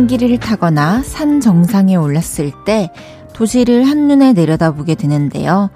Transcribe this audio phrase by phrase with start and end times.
[0.00, 2.90] 비행기를 타거나 산 정상에 올랐을 때
[3.34, 5.68] 도시를 한눈에 내려다보게 되는데요.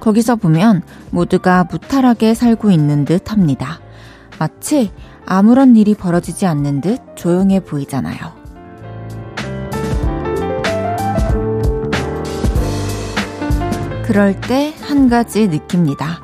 [0.00, 3.80] 거기서 보면 모두가 무탈하게 살고 있는 듯 합니다.
[4.38, 4.90] 마치
[5.24, 8.18] 아무런 일이 벌어지지 않는 듯 조용해 보이잖아요.
[14.04, 16.20] 그럴 때 한 가지 느낍니다.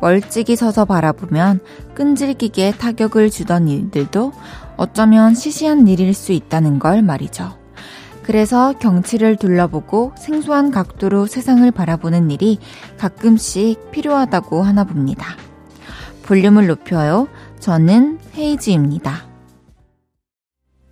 [0.00, 1.60] 멀찍이 서서 바라보면
[1.94, 4.32] 끈질기게 타격을 주던 일들도
[4.76, 7.58] 어쩌면 시시한 일일 수 있다는 걸 말이죠.
[8.22, 12.58] 그래서 경치를 둘러보고 생소한 각도로 세상을 바라보는 일이
[12.96, 15.36] 가끔씩 필요하다고 하나 봅니다.
[16.22, 17.28] 볼륨을 높여요.
[17.60, 19.26] 저는 헤이지입니다.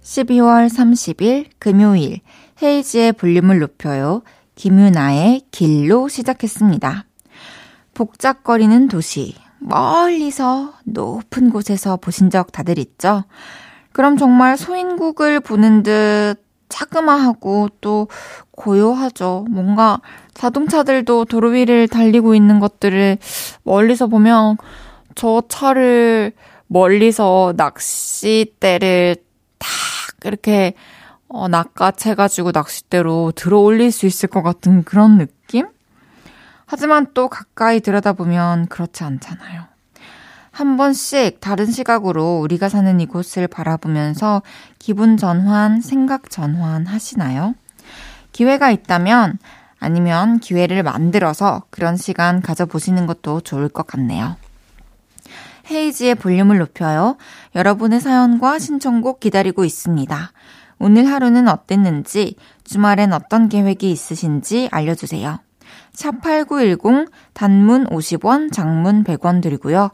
[0.02, 2.20] 12월 30일 금요일
[2.62, 4.22] 헤이지의 볼륨을 높여요.
[4.54, 7.06] 김유나의 길로 시작했습니다.
[7.94, 13.24] 복잡거리는 도시, 멀리서 높은 곳에서 보신 적 다들 있죠?
[13.92, 16.36] 그럼 정말 소인국을 보는 듯
[16.68, 18.08] 차그마하고 또
[18.52, 19.46] 고요하죠.
[19.50, 20.00] 뭔가
[20.34, 23.18] 자동차들도 도로 위를 달리고 있는 것들을
[23.62, 24.56] 멀리서 보면
[25.14, 26.32] 저 차를
[26.66, 29.16] 멀리서 낚싯대를
[29.58, 29.68] 탁
[30.24, 30.74] 이렇게
[31.28, 35.66] 어, 낚아채가지고 낚싯대로 들어 올릴 수 있을 것 같은 그런 느낌?
[36.66, 39.71] 하지만 또 가까이 들여다보면 그렇지 않잖아요.
[40.52, 44.42] 한 번씩 다른 시각으로 우리가 사는 이곳을 바라보면서
[44.78, 47.54] 기분 전환, 생각 전환 하시나요?
[48.32, 49.38] 기회가 있다면
[49.78, 54.36] 아니면 기회를 만들어서 그런 시간 가져보시는 것도 좋을 것 같네요.
[55.70, 57.16] 헤이지의 볼륨을 높여요.
[57.54, 60.32] 여러분의 사연과 신청곡 기다리고 있습니다.
[60.78, 65.38] 오늘 하루는 어땠는지, 주말엔 어떤 계획이 있으신지 알려주세요.
[65.94, 69.90] 샵8910 단문 50원, 장문 100원 드리고요.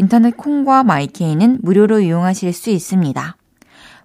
[0.00, 3.36] 인터넷 콩과 마이케이는 무료로 이용하실 수 있습니다.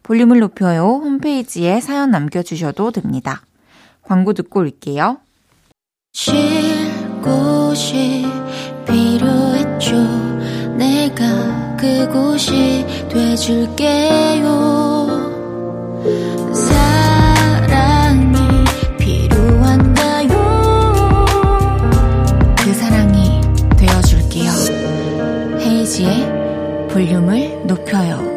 [0.03, 3.44] 볼륨을 높여요 홈페이지에 사연 남겨주셔도 됩니다.
[4.03, 5.19] 광고 듣고 올게요.
[6.11, 6.35] 쉴
[7.23, 8.25] 곳이
[8.85, 9.95] 필요했죠.
[10.75, 14.45] 내가 그곳이 돼줄게요.
[25.95, 28.35] 헤이즈의 볼륨을 높여요.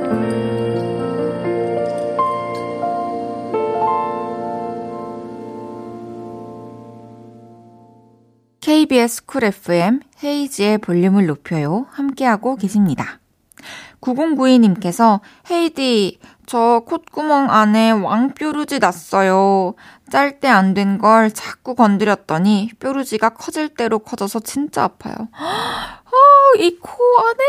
[8.61, 11.87] KBS 쿨 FM 헤이즈의 볼륨을 높여요.
[11.91, 13.18] 함께하고 계십니다.
[14.01, 15.21] 9092님께서
[15.51, 19.75] 헤이디, 저 콧구멍 안에 왕뾰루지 났어요.
[20.11, 25.15] 짤 때 안 된 걸 자꾸 건드렸더니 뾰루지가 커질 대로 커져서 진짜 아파요.
[26.59, 27.45] 이 코 안에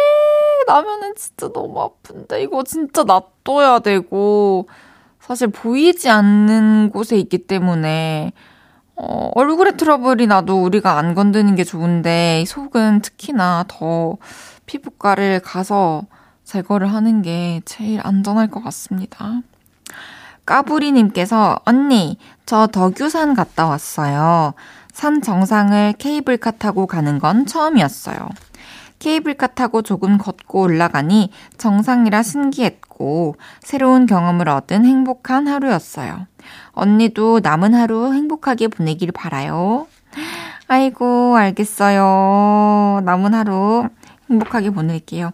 [0.67, 4.67] 나면은 진짜 너무 아픈데 이거 진짜 놔둬야 되고
[5.21, 8.33] 사실 보이지 않는 곳에 있기 때문에
[8.95, 14.17] 어, 얼굴에 트러블이 나도 우리가 안 건드는 게 좋은데 속은 특히나 더
[14.65, 16.03] 피부과를 가서
[16.49, 19.41] 제거를 하는 게 제일 안전할 것 같습니다.
[20.47, 22.17] 까부리님께서 언니
[22.47, 24.55] 저 덕유산 갔다 왔어요.
[24.91, 28.29] 산 정상을 케이블카 타고 가는 건 처음이었어요.
[28.97, 31.29] 케이블카 타고 조금 걷고 올라가니
[31.59, 36.25] 정상이라 신기했고 새로운 경험을 얻은 행복한 하루였어요.
[36.71, 39.85] 언니도 남은 하루 행복하게 보내길 바라요.
[40.67, 43.01] 아이고, 알겠어요.
[43.05, 43.87] 남은 하루
[44.31, 45.31] 행복하게 보낼게요.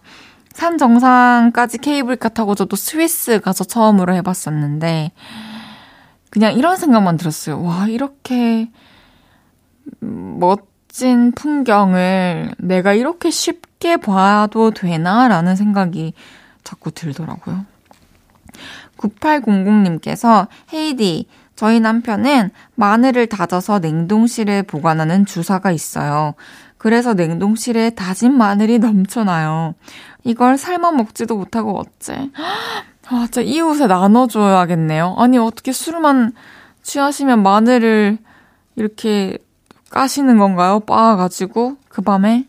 [0.56, 5.12] 산 정상까지 케이블카 타고 저도 스위스 가서 처음으로 해봤었는데,
[6.30, 7.62] 그냥 이런 생각만 들었어요.
[7.62, 8.70] 와, 이렇게
[10.00, 16.14] 멋, 멋진 풍경을 내가 이렇게 쉽게 봐도 되나라는 생각이
[16.64, 17.66] 자꾸 들더라고요.
[18.96, 26.32] 9800님께서 헤이디, 저희 남편은 마늘을 다져서 냉동실에 보관하는 주사가 있어요.
[26.78, 29.74] 그래서 냉동실에 다진 마늘이 넘쳐나요.
[30.26, 32.30] 이걸 삶아 먹지도 못하고 어째.
[33.08, 35.14] 아, 진짜 이웃에 나눠줘야겠네요.
[35.18, 36.32] 아니, 어떻게 술만
[36.82, 38.18] 취하시면 마늘을
[38.74, 39.38] 이렇게
[39.90, 40.80] 까시는 건가요?
[40.80, 42.46] 빻아가지고 그 밤에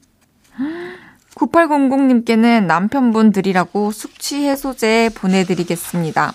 [1.35, 6.33] 9800님께는 남편분 들이라고 숙취 해소제 보내드리겠습니다.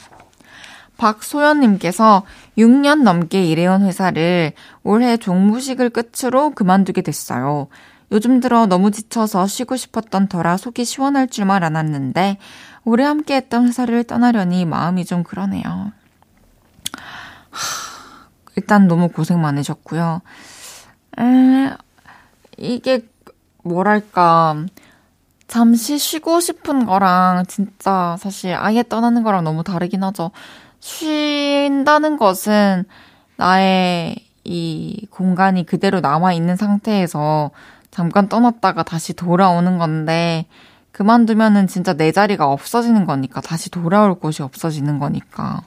[0.97, 2.23] 박소연님께서
[2.57, 4.53] 6년 넘게 일해온 회사를
[4.85, 7.67] 올해 종무식을 끝으로 그만두게 됐어요.
[8.13, 12.37] 요즘 들어 너무 지쳐서 쉬고 싶었던 터라 속이 시원할 줄만 알았는데
[12.85, 15.63] 오래 함께했던 회사를 떠나려니 마음이 좀 그러네요.
[15.63, 15.93] 하,
[18.57, 20.21] 일단 너무 고생 많으셨고요.
[21.19, 21.71] 에,
[22.59, 23.01] 이게
[23.65, 24.57] 뭐랄까
[25.47, 30.31] 잠시 쉬고 싶은 거랑 진짜 사실 아예 떠나는 거랑 너무 다르긴 하죠.
[30.81, 32.85] 쉰다는 것은
[33.37, 37.53] 나의 이 공간이 그대로 남아 있는 상태에서
[37.93, 40.47] 잠깐 떠났다가 다시 돌아오는 건데,
[40.93, 45.61] 그만두면은 진짜 내 자리가 없어지는 거니까, 다시 돌아올 곳이 없어지는 거니까,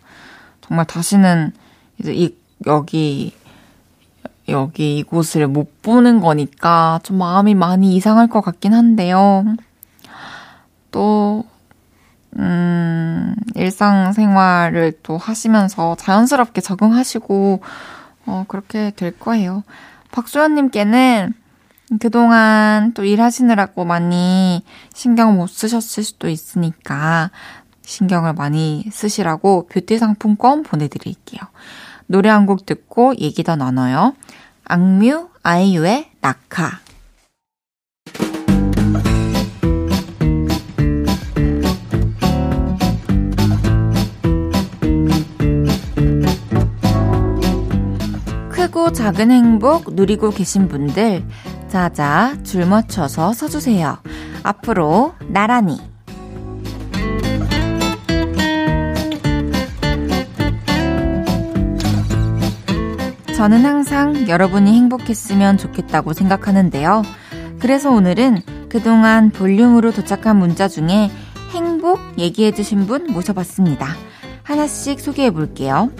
[0.62, 1.54] 정말 다시는
[2.00, 2.36] 이제 이,
[2.66, 3.32] 여기,
[4.50, 9.46] 여기 이곳을 못 보는 거니까 좀 마음이 많이 이상할 것 같긴 한데요.
[10.90, 11.46] 또,
[12.38, 17.62] 음, 일상생활을 또 하시면서 자연스럽게 적응하시고,
[18.26, 19.64] 어, 그렇게 될 거예요.
[20.12, 21.34] 박소연님께는
[22.00, 27.32] 그동안 또 일하시느라고 많이 신경 못 쓰셨을 수도 있으니까
[27.84, 31.42] 신경을 많이 쓰시라고 뷰티 상품권 보내드릴게요.
[32.08, 34.14] 노래 한 곡 듣고 얘기 더 나눠요.
[34.66, 36.80] 악뮤 아이유의 낙하.
[48.52, 51.24] 크고 작은 행복 누리고 계신 분들,
[51.70, 53.98] 자자 줄 맞춰서 서주세요.
[54.44, 55.80] 앞으로 나란히.
[63.36, 67.04] 저는 항상 여러분이 행복했으면 좋겠다고 생각하는데요.
[67.60, 71.12] 그래서 오늘은 그동안 볼륨으로 도착한 문자 중에
[71.52, 73.88] 행복 얘기해주신 분 모셔봤습니다.
[74.44, 75.92] 하나씩 소개해 볼게요.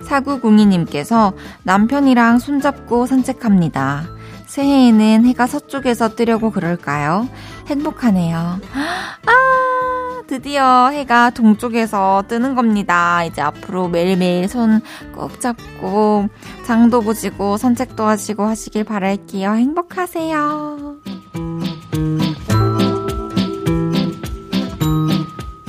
[0.00, 1.34] 4902님께서
[1.64, 4.19] 남편이랑 손잡고 산책합니다.
[4.50, 7.28] 새해에는 해가 서쪽에서 뜨려고 그럴까요?
[7.68, 8.36] 행복하네요.
[8.36, 13.22] 아, 드디어 해가 동쪽에서 뜨는 겁니다.
[13.24, 14.82] 이제 앞으로 매일매일 손
[15.14, 16.28] 꼭 잡고
[16.64, 19.52] 장도 보시고 산책도 하시고 하시길 바랄게요.
[19.52, 20.96] 행복하세요.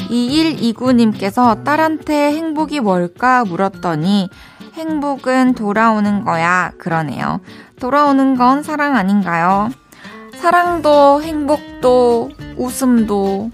[0.10, 4.30] 2129님께서 딸한테 행복이 뭘까 물었더니
[4.74, 6.72] 행복은 돌아오는 거야.
[6.78, 7.42] 그러네요.
[7.82, 9.72] 돌아오는 건 사랑 아닌가요?
[10.36, 13.50] 사랑도 행복도 웃음도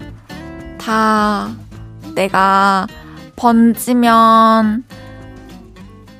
[0.76, 1.48] 다
[2.14, 2.86] 내가
[3.36, 4.84] 번지면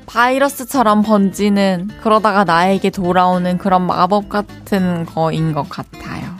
[0.06, 6.34] 바이러스처럼 번지는 그러다가 나에게 돌아오는 그런 마법 같은 거인 것 같아요.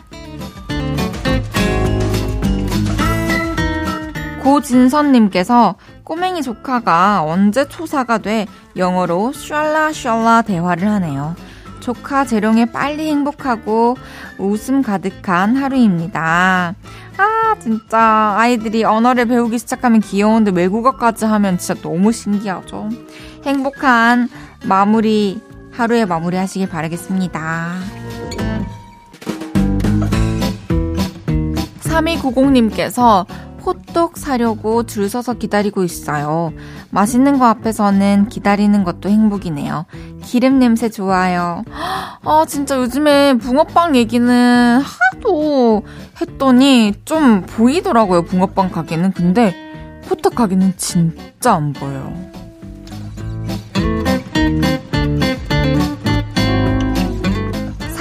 [4.41, 11.35] 고진선님께서 꼬맹이 조카가 언제 초사가 돼 영어로 샬라 샬라 대화를 하네요.
[11.89, 13.97] 조카 재롱에 빨리 행복하고
[14.37, 16.75] 웃음 가득한 하루입니다.
[17.17, 22.89] 아, 진짜 아이들이 언어를 배우기 시작하면 귀여운데 외국어까지 하면 진짜 너무 신기하죠.
[23.43, 24.29] 행복한
[24.65, 25.41] 마무리,
[25.71, 27.79] 하루의 마무리 하시길 바라겠습니다.
[31.79, 33.25] 3290님께서
[33.89, 36.53] 호떡 사려고 줄 서서 기다리고 있어요.
[36.91, 39.85] 맛있는 거 앞에서는 기다리는 것도 행복이네요.
[40.23, 41.63] 기름 냄새 좋아요.
[42.23, 45.83] 아, 진짜 요즘에 붕어빵 얘기는 하도
[46.21, 49.13] 했더니 좀 보이더라고요, 붕어빵 가게는.
[49.13, 49.55] 근데
[50.09, 52.13] 호떡 가게는 진짜 안 보여요.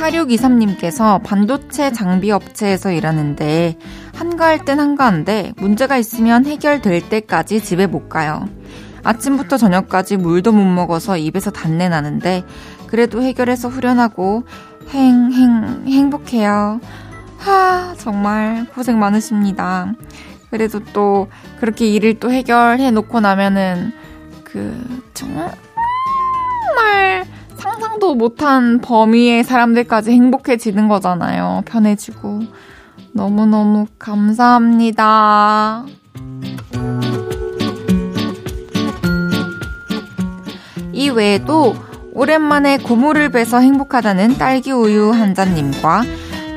[0.09, 3.76] 4623님께서 반도체 장비 업체에서 일하는데
[4.19, 8.49] 한가할 땐 한가한데 문제가 있으면 해결될 때까지 집에 못 가요.
[9.05, 12.45] 아침부터 저녁까지 물도 못 먹어서 입에서 단내 나는데
[12.89, 14.43] 그래도 해결해서 후련하고
[14.89, 16.81] 행, 행, 행복해요.
[17.39, 19.95] 하, 정말 고생 많으십니다.
[20.51, 21.29] 그래도 또
[21.61, 23.93] 그렇게 일을 또 해결해 놓고 나면은
[24.43, 25.55] 그 정말
[27.57, 31.63] 상상도 못한 범위의 사람들까지 행복해지는 거잖아요.
[31.67, 32.43] 편해지고.
[33.12, 35.85] 너무너무 감사합니다.
[40.93, 41.75] 이 외에도
[42.12, 46.03] 오랜만에 고무를 베서 행복하다는 딸기 우유 한 잔님과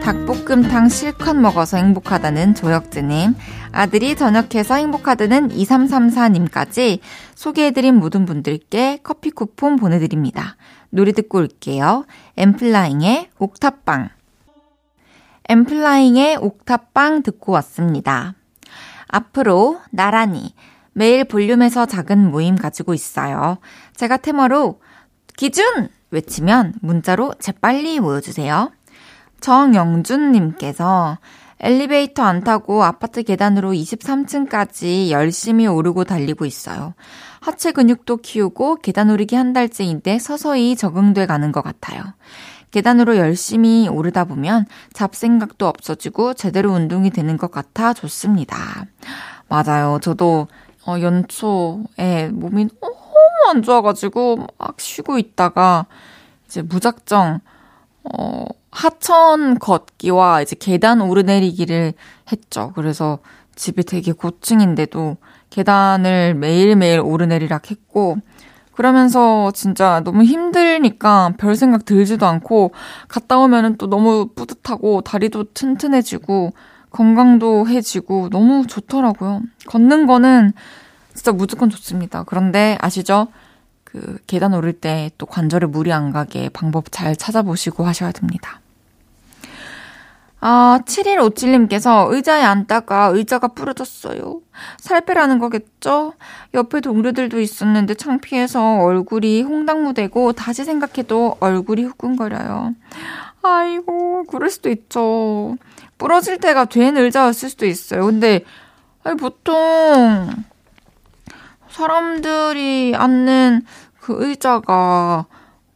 [0.01, 3.35] 닭볶음탕 실컷 먹어서 행복하다는 조혁재님,
[3.71, 6.99] 아들이 저녁해서 행복하다는 2334님까지
[7.35, 10.55] 소개해드린 모든 분들께 커피 쿠폰 보내드립니다.
[10.89, 12.05] 노래 듣고 올게요.
[12.37, 14.09] 엠플라잉의 옥탑방.
[15.49, 18.35] 엠플라잉의 옥탑방 듣고 왔습니다.
[19.07, 20.53] 앞으로 나란히
[20.93, 23.57] 매일 볼륨에서 작은 모임 가지고 있어요.
[23.95, 24.81] 제가 테마로
[25.35, 25.89] 기준!
[26.11, 28.71] 외치면 문자로 재빨리 모여주세요.
[29.39, 31.17] 정영준님께서
[31.61, 36.95] 엘리베이터 안 타고 아파트 계단으로 23층까지 열심히 오르고 달리고 있어요.
[37.39, 42.03] 하체 근육도 키우고 계단 오르기 한 달째인데 서서히 적응돼 가는 것 같아요.
[42.71, 48.85] 계단으로 열심히 오르다 보면 잡생각도 없어지고 제대로 운동이 되는 것 같아 좋습니다.
[49.47, 49.99] 맞아요.
[50.01, 50.47] 저도
[50.85, 52.95] 어, 연초에 몸이 너무
[53.49, 55.85] 안 좋아가지고 막 쉬고 있다가
[56.47, 57.39] 이제 무작정
[58.03, 61.93] 어, 하천 걷기와 이제 계단 오르내리기를
[62.31, 62.71] 했죠.
[62.75, 63.19] 그래서
[63.55, 65.17] 집이 되게 고층인데도
[65.49, 68.17] 계단을 매일매일 오르내리락 했고,
[68.85, 72.71] 그러면서 진짜 너무 힘들니까 별 생각 들지도 않고,
[73.07, 76.53] 갔다 오면은 또 너무 뿌듯하고, 다리도 튼튼해지고,
[76.89, 79.41] 건강도 해지고, 너무 좋더라고요.
[79.67, 80.53] 걷는 거는
[81.13, 82.23] 진짜 무조건 좋습니다.
[82.23, 83.27] 그런데 아시죠?
[83.83, 88.61] 그 계단 오를 때 또 관절에 물이 안 가게 방법 잘 찾아보시고 하셔야 됩니다.
[90.43, 94.41] 아, 7157님께서 의자에 앉다가 의자가 부러졌어요.
[94.79, 96.13] 살 빼라는 거겠죠?
[96.55, 102.73] 옆에 동료들도 있었는데 창피해서 얼굴이 홍당무되고 다시 생각해도 얼굴이 후끈거려요.
[103.43, 105.57] 아이고, 그럴 수도 있죠.
[105.99, 108.05] 부러질 때가 된 의자였을 수도 있어요.
[108.05, 108.43] 근데,
[109.03, 110.27] 아니, 보통,
[111.69, 113.61] 사람들이 앉는
[113.99, 115.25] 그 의자가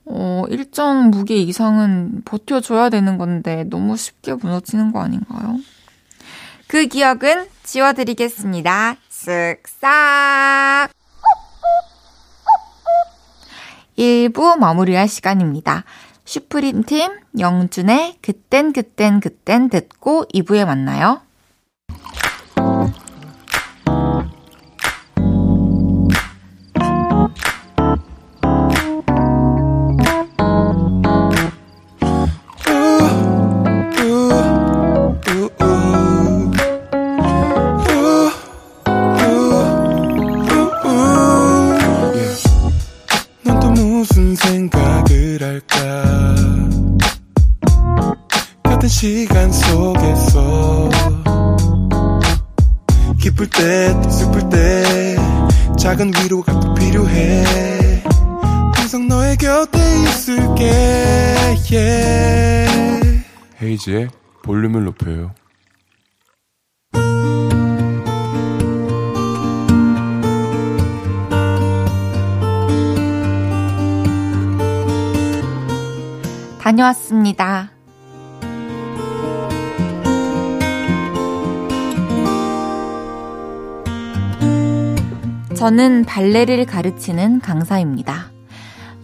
[0.06, 5.58] 어, 일정 무게 이상은 버텨줘야 되는 건데 너무 쉽게 무너지는 거 아닌가요?
[6.68, 8.96] 그 기억은 지워드리겠습니다.
[9.10, 10.90] 쓱싹!
[13.98, 15.84] 1부 마무리할 시간입니다.
[16.26, 21.22] 슈프림 팀 영준의 그땐 그땐 그땐 듣고 2부에 만나요.
[76.76, 77.72] 다녀왔습니다.
[85.56, 88.32] 저는 발레를 가르치는 강사입니다.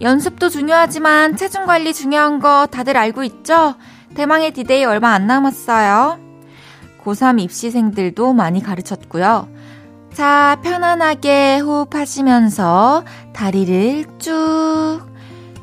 [0.00, 3.76] 연습도 중요하지만 체중 관리 중요한 거 다들 알고 있죠?
[4.14, 6.18] 대망의 디데이 얼마 안 남았어요.
[7.02, 9.48] 고3 입시생들도 많이 가르쳤고요.
[10.12, 15.11] 자, 편안하게 호흡하시면서 다리를 쭉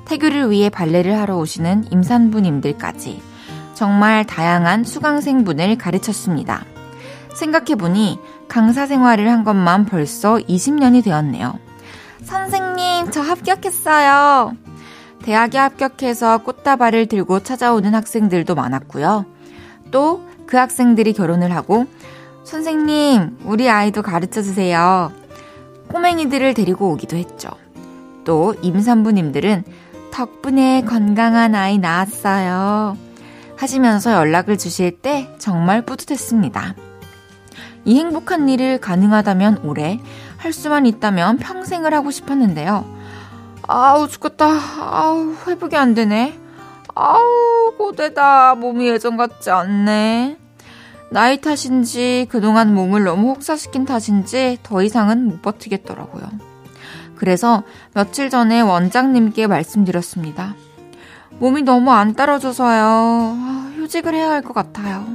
[0.10, 3.22] 태교를 위해 발레를 하러 오시는 임산부님들까지
[3.76, 6.66] 정말 다양한 수강생분을 가르쳤습니다.
[7.36, 11.58] 생각해보니 강사 생활을 한 것만 벌써 20년이 되었네요.
[12.24, 14.54] 선생님, 저 합격했어요.
[15.24, 19.26] 대학에 합격해서 꽃다발을 들고 찾아오는 학생들도 많았고요.
[19.92, 21.86] 또 그 학생들이 결혼을 하고
[22.44, 25.12] 선생님, 우리 아이도 가르쳐 주세요.
[25.90, 27.50] 꼬맹이들을 데리고 오기도 했죠.
[28.24, 29.64] 또 임산부님들은
[30.12, 32.98] 덕분에 건강한 아이 낳았어요.
[33.56, 36.76] 하시면서 연락을 주실 때 정말 뿌듯했습니다.
[37.86, 40.00] 이 행복한 일을 가능하다면 올해,
[40.38, 42.86] 할 수만 있다면 평생을 하고 싶었는데요.
[43.68, 44.46] 아우, 죽겠다.
[44.80, 46.38] 아우, 회복이 안 되네.
[46.96, 48.56] 아우, 고되다.
[48.56, 50.38] 몸이 예전 같지 않네.
[51.12, 56.49] 나이 탓인지 그동안 몸을 너무 혹사시킨 탓인지 더 이상은 못 버티겠더라고요.
[57.20, 60.56] 그래서 며칠 전에 원장님께 말씀드렸습니다.
[61.40, 62.82] 몸이 너무 안 따라줘서요.
[62.82, 65.06] 아, 휴직을 해야 할 것 같아요.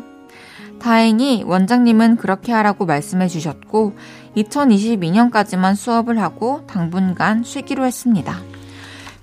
[0.81, 3.97] 다행히 원장님은 그렇게 하라고 말씀해 주셨고
[4.37, 8.37] 2022년까지만 수업을 하고 당분간 쉬기로 했습니다.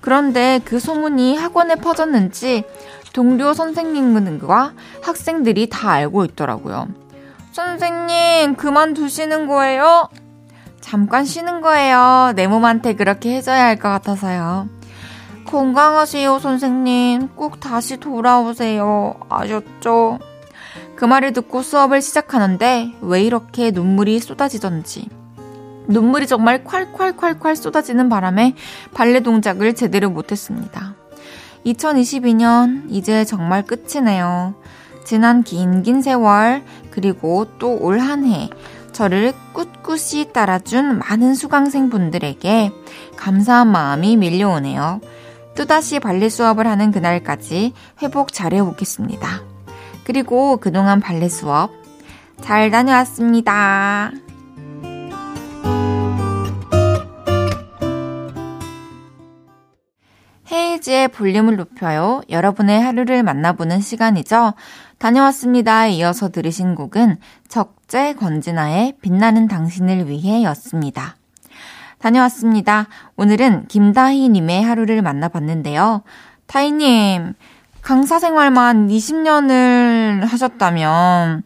[0.00, 2.64] 그런데 그 소문이 학원에 퍼졌는지
[3.12, 4.72] 동료 선생님과
[5.02, 6.88] 학생들이 다 알고 있더라고요.
[7.52, 10.08] 선생님, 그만두시는 거예요?
[10.82, 12.32] 잠깐 쉬는 거예요.
[12.34, 14.68] 내 몸한테 그렇게 해줘야 할 것 같아서요.
[15.46, 17.28] 건강하세요, 선생님.
[17.34, 19.14] 꼭 다시 돌아오세요.
[19.30, 20.18] 아셨죠?
[20.96, 25.08] 그 말을 듣고 수업을 시작하는데 왜 이렇게 눈물이 쏟아지던지.
[25.88, 28.54] 눈물이 정말 콸콸콸콸 쏟아지는 바람에
[28.94, 30.94] 발레 동작을 제대로 못했습니다.
[31.66, 34.54] 2022년, 이제 정말 끝이네요.
[35.04, 38.48] 지난 긴 긴 세월, 그리고 또 올 한 해,
[39.02, 42.70] 저를 꿋꿋이 따라준 많은 수강생분들에게
[43.16, 45.00] 감사한 마음이 밀려오네요.
[45.56, 49.42] 또다시 발레 수업을 하는 그날까지 회복 잘해오겠습니다.
[50.04, 51.72] 그리고 그동안 발레 수업
[52.42, 54.12] 잘 다녀왔습니다.
[60.52, 62.22] 헤이즈의 볼륨을 높여요.
[62.30, 64.52] 여러분의 하루를 만나보는 시간이죠.
[64.98, 65.88] 다녀왔습니다.
[65.88, 67.16] 이어서 들으신 곡은
[67.48, 71.16] 적 재 권진아의 빛나는 당신을 위해 였습니다.
[71.98, 72.86] 다녀왔습니다.
[73.16, 76.02] 오늘은 김다희님의 하루를 만나봤는데요.
[76.46, 77.34] 다희님,
[77.82, 81.42] 강사 생활만 20년을 하셨다면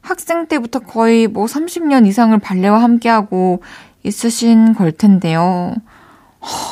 [0.00, 3.62] 학생 때부터 거의 뭐 30년 이상을 발레와 함께하고
[4.02, 5.76] 있으신 걸 텐데요.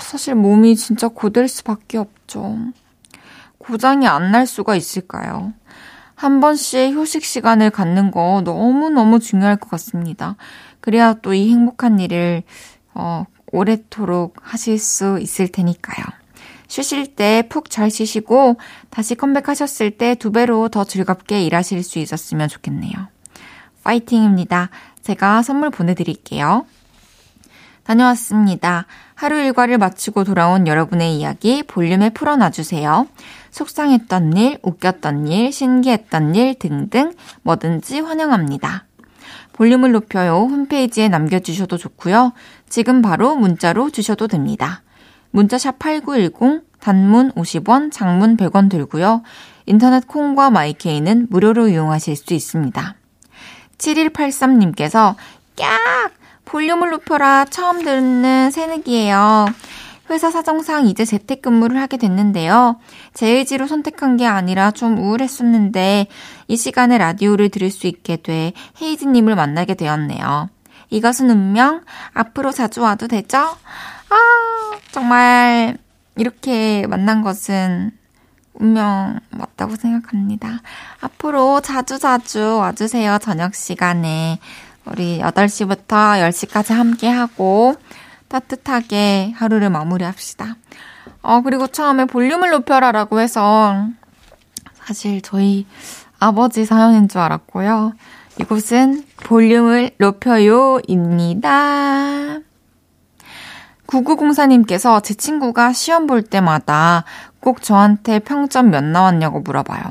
[0.03, 2.59] 사실 몸이 진짜 고될 수밖에 없죠.
[3.59, 5.53] 고장이 안 날 수가 있을까요?
[6.23, 10.37] 한 번씩 휴식 시간을 갖는 거 너무너무 중요할 것 같습니다.
[10.81, 12.45] 그래야 또 이 행복한 일을,
[12.95, 16.07] 어, 오래도록 하실 수 있을 테니까요.
[16.69, 18.57] 쉬실 때 푹 잘 쉬시고
[18.89, 22.93] 다시 컴백하셨을 때 두 배로 더 즐겁게 일하실 수 있었으면 좋겠네요.
[23.83, 24.71] 파이팅입니다.
[25.03, 26.67] 제가 선물 보내드릴게요.
[27.83, 28.87] 다녀왔습니다.
[29.17, 33.09] 하루 일과를 마치고 돌아온 여러분의 이야기 볼륨에 풀어놔주세요.
[33.53, 38.87] 속상했던 일, 웃겼던 일, 신기했던 일 등등 뭐든지 환영합니다.
[39.53, 42.33] 볼륨을 높여요 홈페이지에 남겨주셔도 좋고요.
[42.69, 44.83] 지금 바로 문자로 주셔도 됩니다.
[45.31, 49.23] 문자샵 8910, 단문 50원, 장문 100원 들고요.
[49.67, 52.97] 인터넷 콩과 마이케이는 무료로 이용하실 수 있습니다.
[53.79, 55.15] 7183님께서
[55.57, 56.13] 깍!
[56.45, 59.47] 볼륨을 높여라 처음 듣는 새내기예요.
[60.13, 62.79] 회사 사정상 이제 재택근무를 하게 됐는데요.
[63.15, 66.07] 제 의지로 선택한 게 아니라 좀 우울했었는데
[66.49, 70.51] 이 시간에 라디오를 들을 수 있게 돼 헤이즈님을 만나게 되었네요.
[70.91, 71.83] 이것은 운명?
[72.13, 73.39] 앞으로 자주 와도 되죠?
[73.39, 75.79] 아, 정말
[76.17, 77.93] 이렇게 만난 것은
[78.53, 80.61] 운명 맞다고 생각합니다.
[81.01, 83.19] 앞으로 자주자주 와주세요.
[83.23, 84.39] 저녁 시간에.
[84.85, 87.77] 우리 8시부터 10시까지 함께 하고
[88.33, 90.57] 따뜻하게 하루를 마무리합시다.
[91.21, 93.89] 어, 그리고 처음에 볼륨을 높여라라고 해서
[94.73, 95.67] 사실 저희
[96.19, 97.93] 아버지 사연인 줄 알았고요.
[98.41, 101.51] 이곳은 볼륨을 높여요입니다.
[103.87, 107.05] 9904님께서 제 친구가 시험 볼 때마다
[107.41, 109.83] 꼭 저한테 평점 몇 나왔냐고 물어봐요.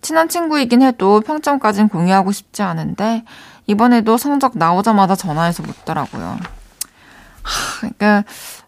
[0.00, 3.24] 친한 친구이긴 해도 평점까진 공유하고 싶지 않은데
[3.66, 6.38] 이번에도 성적 나오자마자 전화해서 묻더라고요.
[7.42, 8.24] 하, 그러니까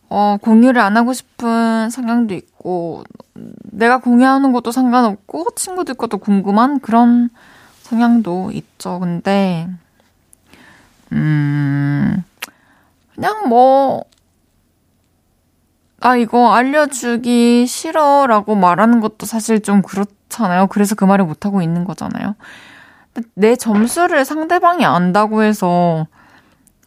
[0.09, 3.05] 어, 공유를 안 하고 싶은 성향도 있고
[3.63, 7.31] 내가 공유하는 것도 상관없고 친구들 것도 궁금한 그런
[7.83, 8.99] 성향도 있죠.
[8.99, 9.69] 근데
[11.13, 12.23] 음
[13.15, 14.05] 그냥 뭐
[16.05, 20.67] 아, 이거 알려주기 싫어 라고 말하는 것도 사실 좀 그렇잖아요.
[20.67, 22.35] 그래서 그 말을 못하고 있는 거잖아요.
[23.35, 26.07] 내 점수를 상대방이 안다고 해서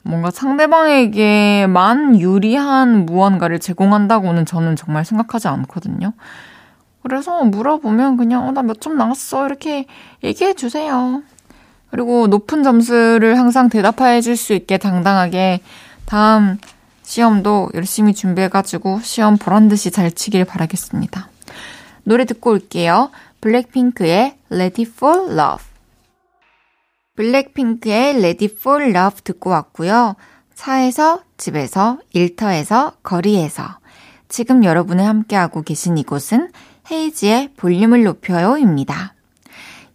[0.05, 6.13] 뭔가 상대방에게만 유리한 무언가를 제공한다고는 저는 정말 생각하지 않거든요.
[7.01, 9.45] 그래서 물어보면 그냥, 어, 나 몇 점 나왔어.
[9.47, 9.85] 이렇게
[10.23, 11.23] 얘기해 주세요.
[11.89, 15.61] 그리고 높은 점수를 항상 대답해 줄 수 있게 당당하게
[16.05, 16.57] 다음
[17.03, 21.29] 시험도 열심히 준비해가지고 시험 보란 듯이 잘 치길 바라겠습니다.
[22.03, 23.09] 노래 듣고 올게요.
[23.41, 25.63] 블랙핑크의 It Fall Love.
[27.15, 30.15] 블랙핑크의 It Fall Love 듣고 왔고요.
[30.54, 33.63] 차에서, 집에서, 일터에서, 거리에서.
[34.28, 36.51] 지금 여러분이 함께하고 계신 이곳은
[36.91, 39.13] 헤이지의 볼륨을 높여요입니다.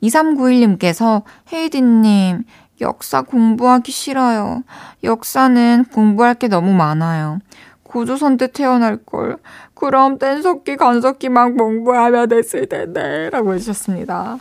[0.02, 2.44] 2391님께서 헤이디님,
[2.80, 4.62] 역사 공부하기 싫어요.
[5.04, 7.40] 역사는 공부할 게 너무 많아요.
[7.83, 9.37] 고조선 때 태어날 걸.
[9.74, 13.28] 그럼 뗀석기, 간석기만 공부하면 됐을 텐데.
[13.30, 14.38] 라고 해주셨습니다.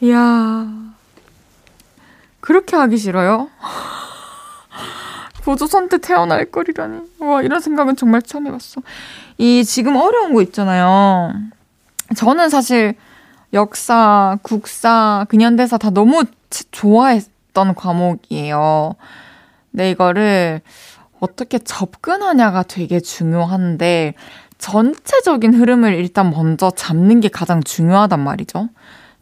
[0.00, 0.97] 이야.
[2.48, 3.50] 그렇게 하기 싫어요?
[5.44, 7.00] 고조선 때 태어날 걸이라니.
[7.18, 8.80] 와, 이런 생각은 정말 처음 해봤어.
[9.36, 11.34] 이 지금 어려운 거 있잖아요.
[12.16, 12.94] 저는 사실
[13.52, 16.24] 역사, 국사, 근현대사 다 너무
[16.70, 18.94] 좋아했, 있었던 과목이에요.
[19.72, 20.60] 근데 이거를
[21.20, 24.14] 어떻게 접근하냐가 되게 중요한데,
[24.58, 28.68] 전체적인 흐름을 일단 먼저 잡는 게 가장 중요하단 말이죠.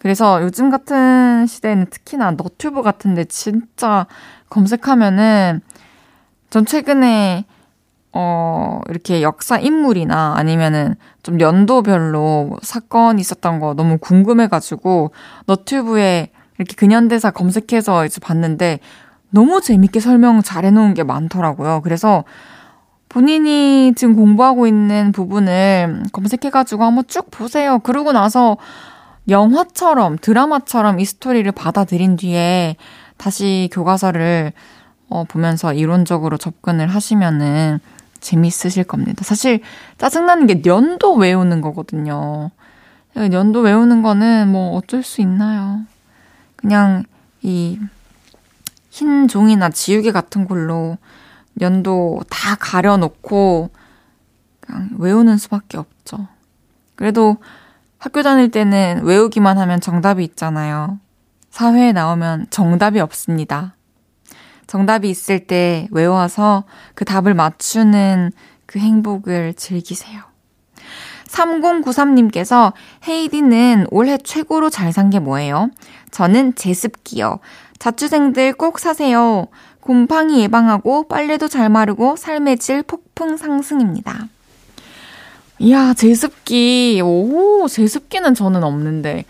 [0.07, 4.07] 그래서 요즘 같은 시대에는 특히나 너튜브 같은데 진짜
[4.51, 5.63] 검색하면은
[6.49, 7.45] 전 최근에
[8.13, 15.11] 어 이렇게 역사 인물이나 아니면은 좀 연도별로 사건이 있었던 거 너무 궁금해가지고
[15.47, 18.79] 너튜브에 이렇게 근현대사 검색해서 이제 봤는데
[19.31, 21.81] 너무 재밌게 설명 잘 해놓은 게 많더라고요.
[21.83, 22.23] 그래서
[23.09, 27.81] 본인이 지금 공부하고 있는 부분을 검색해가지고 한번 쭉 보세요.
[27.81, 28.57] 그러고 나서
[29.29, 32.77] 영화처럼, 드라마처럼 이 스토리를 받아들인 뒤에
[33.17, 34.53] 다시 교과서를
[35.09, 37.79] 어, 보면서 이론적으로 접근을 하시면은
[38.21, 39.23] 재밌으실 겁니다.
[39.25, 39.61] 사실
[39.99, 42.51] 짜증나는 게 년도 외우는 거거든요.
[43.15, 45.81] 년도 외우는 거는 뭐 어쩔 수 있나요?
[46.57, 47.05] 그냥
[47.43, 47.79] 이
[48.97, 50.97] 흰 종이나 지우개 같은 걸로
[51.61, 53.69] 연도 다 가려놓고
[54.61, 56.29] 그냥 외우는 수밖에 없죠.
[56.95, 57.37] 그래도
[57.99, 60.99] 학교 다닐 때는 외우기만 하면 정답이 있잖아요.
[61.51, 63.75] 사회에 나오면 정답이 없습니다.
[64.67, 68.33] 정답이 있을 때 외워서 그 답을 맞추는
[68.67, 70.21] 그 행복을 즐기세요.
[71.29, 72.73] 3093님께서
[73.07, 75.71] 헤이디는 올해 최고로 잘 산 게 뭐예요?
[76.11, 77.39] 저는 제습기요.
[77.79, 79.47] 자취생들 꼭 사세요.
[79.81, 84.29] 곰팡이 예방하고 빨래도 잘 마르고 삶의 질 폭풍 상승입니다.
[85.59, 87.01] 이야, 제습기.
[87.03, 89.25] 오, 제습기는 저는 없는데.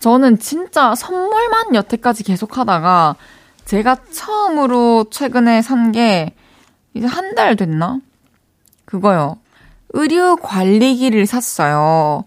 [0.00, 3.16] 저는 진짜 선물만 여태까지 계속 하다가
[3.64, 6.34] 제가 처음으로 최근에 산 게
[6.94, 8.00] 이제 한 달 됐나?
[8.84, 9.36] 그거요.
[9.90, 12.24] 의류 관리기를 샀어요.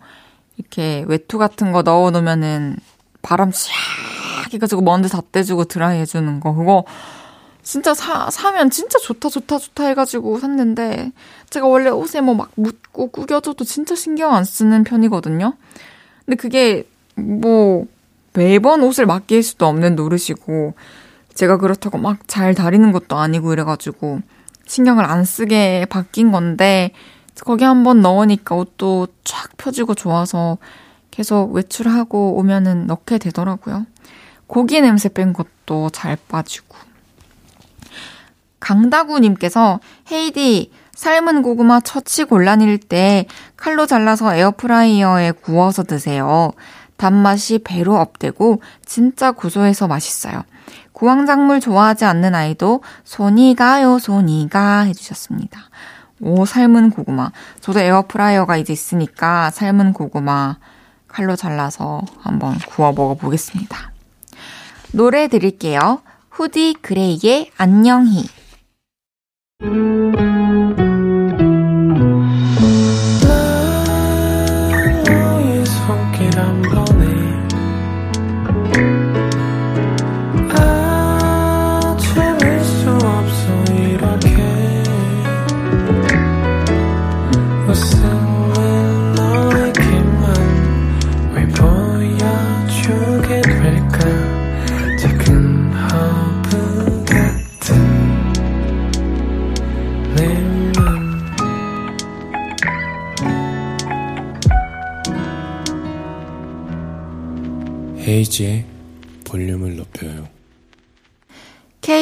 [0.57, 2.77] 이렇게 외투 같은 거 넣어 놓으면은
[3.21, 3.69] 바람 샥
[4.53, 6.53] 해가지고 먼지 다 떼주고 드라이 해주는 거.
[6.53, 6.85] 그거
[7.65, 11.11] 진짜 사, 사면 진짜 좋다, 좋다, 좋다 해가지고 샀는데,
[11.49, 15.55] 제가 원래 옷에 뭐 막 묻고 구겨져도 진짜 신경 안 쓰는 편이거든요?
[16.25, 17.87] 근데 그게 뭐,
[18.33, 20.75] 매번 옷을 맡길 수도 없는 노릇이고,
[21.33, 24.19] 제가 그렇다고 막 잘 다리는 것도 아니고 이래가지고,
[24.67, 26.91] 신경을 안 쓰게 바뀐 건데,
[27.41, 30.57] 거기 한번 넣으니까 옷도 쫙 펴지고 좋아서
[31.11, 33.85] 계속 외출하고 오면은 넣게 되더라고요.
[34.47, 36.77] 고기 냄새 뺀 것도 잘 빠지고.
[38.65, 39.79] 강다구님께서
[40.11, 46.51] 헤이디 삶은 고구마 처치 곤란일 때 칼로 잘라서 에어프라이어에 구워서 드세요.
[46.97, 50.41] 단맛이 배로 up되고 진짜 고소해서 맛있어요.
[50.93, 55.59] 구황작물 좋아하지 않는 아이도 손이 가요 손이 가 해주셨습니다.
[56.21, 57.31] 오 삶은 고구마.
[57.61, 60.57] 저도 에어프라이어가 이제 있으니까 삶은 고구마
[61.07, 63.91] 칼로 잘라서 한번 구워 먹어보겠습니다.
[64.91, 66.01] 노래 드릴게요.
[66.31, 68.25] 후디 그레이의 안녕히.
[69.61, 70.24] 헤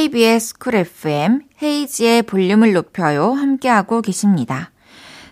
[0.03, 3.31] KBS 쿨 FM 헤이즈의 볼륨을 높여요.
[3.31, 4.71] 함께하고 계십니다.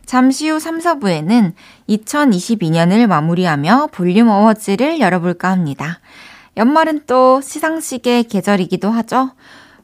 [0.06, 1.52] 잠시 후 3, 4부에는
[1.90, 6.00] 2022년을 마무리하며 볼륨 awards를 열어볼까 합니다.
[6.56, 9.34] 연말은 또 시상식의 계절이기도 하죠.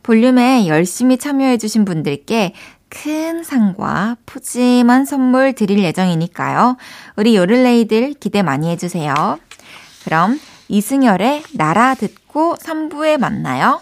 [0.04, 2.54] 볼륨에 열심히 참여해주신 분들께
[2.88, 6.78] 큰 상과 푸짐한 선물 드릴 예정이니까요.
[7.18, 9.38] 우리 요를레이들 기대 많이 해주세요.
[10.06, 13.82] 그럼 이승열의 나라 듣고 3부에 만나요.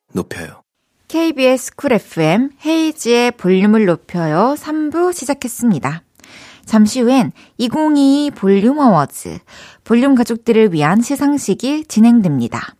[0.13, 0.61] 높여요.
[1.07, 6.03] KBS 쿨 FM 헤이즈의 볼륨을 높여요 3부 시작했습니다.
[6.65, 9.39] 잠시 후엔 2022 볼륨 어워즈,
[9.83, 12.75] 볼륨 가족들을 위한 시상식이 진행됩니다.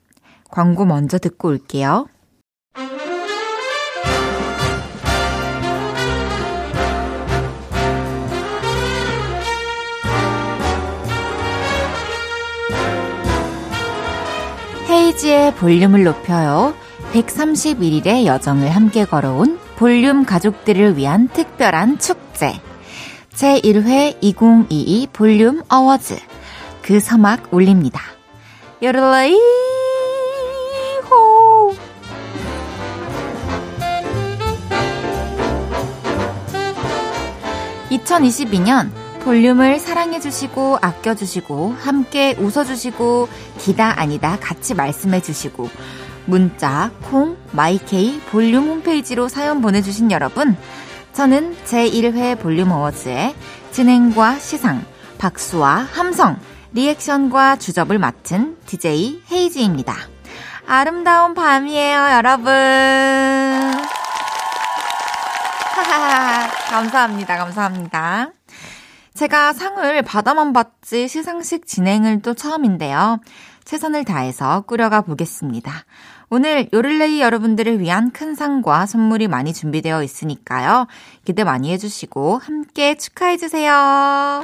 [0.49, 2.07] 광고 먼저 듣고 올게요.
[14.89, 16.73] 헤이지의 볼륨을 높여요.
[17.13, 22.54] 131일의 여정을 함께 걸어온 볼륨 가족들을 위한 특별한 축제.
[23.34, 26.15] 제1회 2022 볼륨 어워즈.
[26.82, 28.02] 그 서막 올립니다.
[28.82, 29.36] 여러레이
[31.10, 31.76] 호.
[37.89, 38.89] (2022년)
[39.26, 43.28] 볼륨을 사랑해주시고, 아껴주시고, 함께 웃어주시고,
[43.60, 45.69] 기다 아니다 같이 말씀해주시고,
[46.25, 50.55] 문자, 콩, 마이케이, 볼륨 홈페이지로 사연 보내주신 여러분,
[51.13, 53.36] 저는 제1회 볼륨 어워즈의
[53.71, 54.84] 진행과 시상,
[55.17, 56.39] 박수와 함성,
[56.73, 59.95] 리액션과 주접을 맡은 DJ 헤이지입니다.
[60.67, 62.51] 아름다운 밤이에요, 여러분.
[66.69, 68.29] 감사합니다, 감사합니다.
[69.13, 73.19] 제가 상을 받아만 봤지 시상식 진행을 또 처음인데요.
[73.71, 75.71] 최선을 다해서 꾸려가 보겠습니다.
[76.29, 80.88] 오늘 요를레이 여러분들을 위한 큰 상과 선물이 많이 준비되어 있으니까요.
[81.23, 84.43] 기대 많이 해주시고 함께 축하해주세요.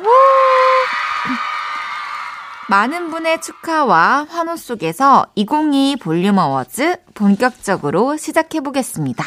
[2.69, 9.25] 많은 분의 축하와 환호 속에서 2022 볼륨 어워즈 본격적으로 시작해보겠습니다.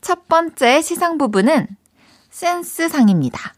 [0.00, 1.66] 첫 번째 시상 부분은
[2.30, 3.55] 센스상입니다.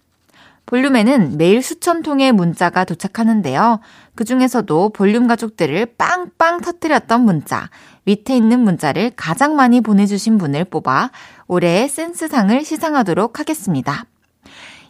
[0.69, 3.81] 볼륨에는 매일 수천 통의 문자가 도착하는데요.
[4.15, 7.71] 그 중에서도 볼륨 가족들을 빵빵 터뜨렸던 문자,
[8.05, 11.11] 밑에 있는 문자를 가장 많이 보내주신 분을 뽑아
[11.47, 14.05] 올해의 센스상을 시상하도록 하겠습니다.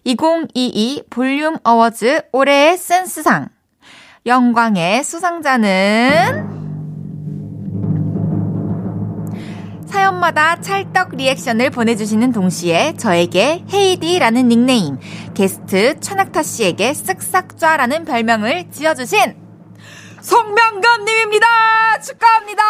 [0.03, 3.49] 2022 볼륨 어워즈 올해의 센스상.
[4.27, 6.68] 영광의 수상자는
[9.89, 14.99] 사연마다 찰떡 리액션을 보내주시는 동시에 저에게 헤이디라는 닉네임,
[15.35, 19.35] 게스트 천낙타 씨에게 쓱싹좌라는 별명을 지어주신
[20.21, 21.47] 송명건님입니다!
[22.05, 22.63] 축하합니다!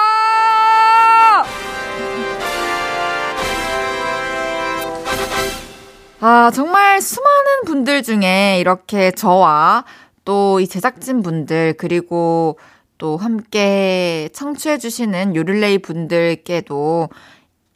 [6.20, 9.84] 아, 정말 수많은 분들 중에 이렇게 저와
[10.24, 12.58] 또 이 제작진 분들, 그리고
[12.98, 17.08] 또 함께 청취해주시는 요릴레이 분들께도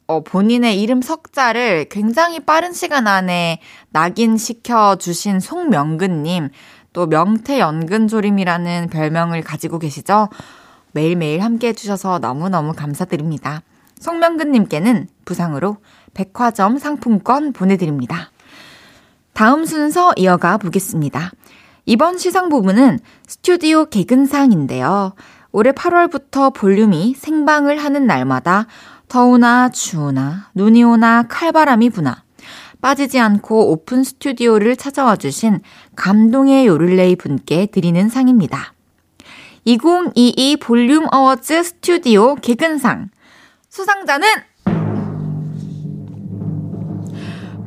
[0.05, 3.59] 어, 본인의 이름 석자를 굉장히 빠른 시간 안에
[3.91, 6.49] 낙인시켜 주신 송명근님,
[6.91, 10.29] 또 명태연근조림이라는 별명을 가지고 계시죠?
[10.91, 13.63] 매일매일 함께 해주셔서 너무너무 감사드립니다.
[13.99, 15.77] 송명근님께는 부상으로
[16.13, 18.29] 백화점 상품권 보내드립니다.
[19.31, 21.31] 다음 순서 이어가 보겠습니다.
[21.85, 25.15] 이번 시상 부분은 스튜디오 개근상인데요.
[25.51, 28.67] 올해 8월부터 볼륨이 생방을 하는 날마다
[29.09, 32.23] 더우나 추우나 눈이 오나 칼바람이 부나
[32.81, 35.59] 빠지지 않고 오픈 스튜디오를 찾아와 주신
[35.95, 38.73] 감동의 요를레이 분께 드리는 상입니다.
[39.65, 43.09] 2022 볼륨 어워즈 스튜디오 개근상
[43.69, 44.27] 수상자는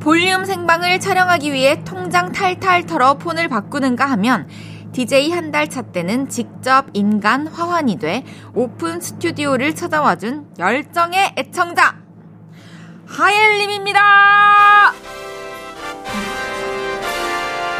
[0.07, 4.47] 볼륨 생방을 촬영하기 위해 통장 탈탈 털어 폰을 바꾸는가 하면
[4.93, 8.23] DJ 한 달 차 때는 직접 인간 화환이 돼
[8.55, 11.97] 오픈 스튜디오를 찾아와준 열정의 애청자
[13.05, 13.99] 하엘님입니다.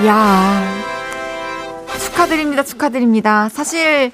[0.06, 0.74] 야
[1.98, 2.64] 축하드립니다.
[2.64, 3.48] 축하드립니다.
[3.48, 4.12] 사실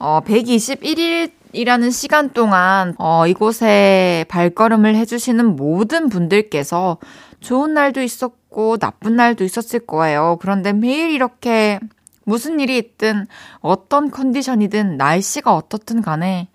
[0.00, 6.98] 어 121일 이라는 시간 동안 어 이곳에 발걸음을 해주시는 모든 분들께서
[7.42, 10.38] 좋은 날도 있었고 나쁜 날도 있었을 거예요.
[10.40, 11.78] 그런데 매일 이렇게
[12.24, 13.26] 무슨 일이 있든
[13.60, 16.48] 어떤 컨디션이든 날씨가 어떻든 간에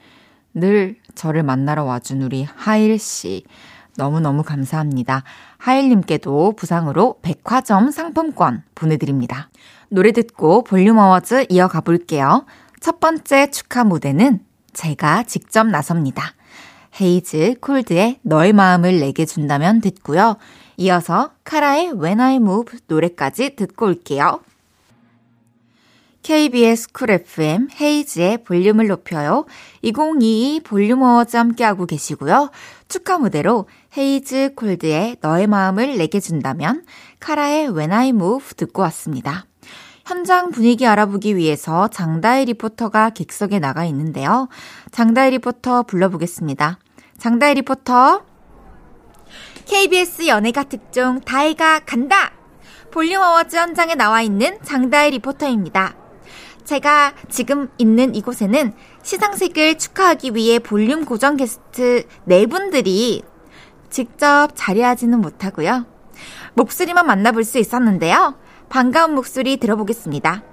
[0.54, 3.44] 늘 저를 만나러 와준 우리 하일 씨.
[3.98, 5.24] 너무너무 감사합니다.
[5.58, 9.50] 하일님께도 부상으로 백화점 상품권 보내드립니다.
[9.90, 12.46] 노래 듣고 볼륨 어워즈 이어가 볼게요.
[12.80, 14.42] 첫 번째 축하 무대는
[14.74, 16.36] 제가 직접 나섭니다.
[17.02, 20.38] 헤이즈 콜드의 너의 마음을 내게 준다면 듣고요.
[20.78, 24.40] 이어서 카라의 When I Move 노래까지 듣고 올게요.
[26.22, 29.46] KBS 쿨 FM 헤이즈의 볼륨을 높여요.
[29.82, 32.52] 2022 볼륨 어워즈 함께하고 계시고요.
[32.90, 36.84] 축하 무대로 헤이즈 콜드의 너의 마음을 내게 준다면
[37.20, 39.46] 카라의 When I Move 듣고 왔습니다.
[40.06, 44.48] 현장 분위기 알아보기 위해서 장다희 리포터가 객석에 나가 있는데요.
[44.92, 46.78] 장다희 리포터 불러보겠습니다.
[47.18, 48.37] 장다희 리포터.
[49.68, 52.32] KBS 연예가 특종 다희가 간다!
[52.90, 55.94] 볼륨 어워즈 현장에 나와 있는 장다희 리포터입니다.
[56.64, 63.24] 제가 지금 있는 이곳에는 시상식을 축하하기 위해 볼륨 고정 게스트 네 분들이
[63.90, 65.86] 직접 자리하지는 못하고요.
[66.54, 68.36] 목소리만 만나볼 수 있었는데요.
[68.70, 70.44] 반가운 목소리 들어보겠습니다.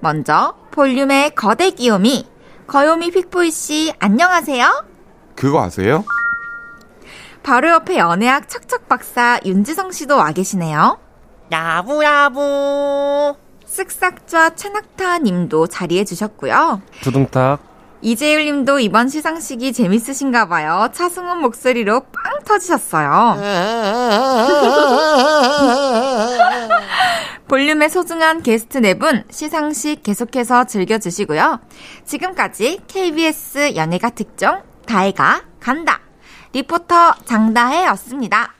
[0.00, 2.26] 먼저 볼륨의 거대 귀요미
[2.66, 4.84] 거요미 픽보이 씨 안녕하세요.
[5.36, 6.04] 그거 아세요?
[7.42, 10.98] 바로 옆에 연애학 척척 박사 윤지성 씨도 와 계시네요.
[11.50, 13.34] 야부야부.
[13.66, 16.80] 쓱싹좌 최낙타 님도 자리해 주셨고요.
[17.02, 17.60] 두둥탁.
[18.04, 20.88] 이재율 님도 이번 시상식이 재밌으신가 봐요.
[20.92, 23.38] 차승원 목소리로 빵 터지셨어요.
[27.48, 31.60] 볼륨의 소중한 게스트 네 분 시상식 계속해서 즐겨주시고요.
[32.04, 36.00] 지금까지 KBS 연예가 특종 다희가 간다.
[36.52, 38.52] 리포터 장다희였습니다.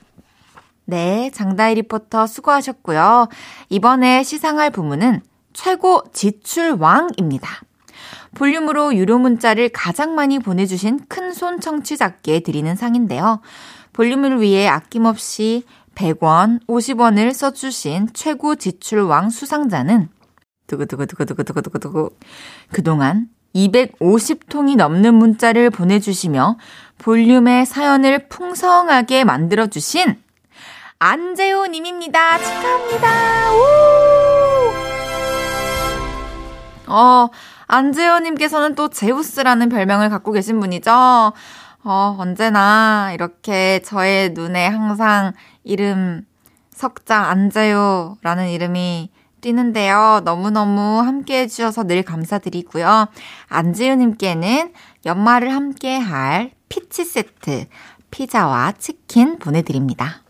[0.84, 3.28] 네, 장다희 리포터 수고하셨고요.
[3.68, 5.20] 이번에 시상할 부문은
[5.52, 7.48] 최고 지출왕입니다.
[8.34, 13.40] 볼륨으로 유료 문자를 가장 많이 보내주신 큰손 청취자께 드리는 상인데요.
[13.92, 20.08] 볼륨을 위해 아낌없이 100원, 50원을 써주신 최고 지출왕 수상자는
[20.66, 22.10] 두구두구두구두구두구두구
[22.70, 26.56] 그동안 250통이 넘는 문자를 보내주시며
[27.02, 30.22] 볼륨의 사연을 풍성하게 만들어주신
[31.00, 32.38] 안재호 님입니다.
[32.38, 33.52] 축하합니다.
[33.52, 34.72] 우!
[36.86, 37.28] 어,
[37.66, 40.92] 안재호 님께서는 또 제우스라는 별명을 갖고 계신 분이죠.
[40.92, 45.32] 어, 언제나 이렇게 저의 눈에 항상
[45.64, 46.24] 이름
[46.70, 49.10] 석자 안재호라는 이름이
[49.42, 50.22] 뛰는데요.
[50.24, 53.08] 너무너무 함께 해주셔서 늘 감사드리고요.
[53.48, 54.72] 안지우님께는
[55.04, 57.66] 연말을 함께 할 피치 세트,
[58.10, 60.22] 피자와 치킨 보내드립니다.